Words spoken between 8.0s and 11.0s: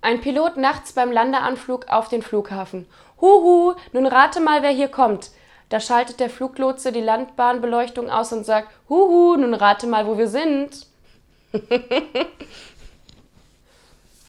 aus und sagt, Huhu, nun rate mal, wo wir sind.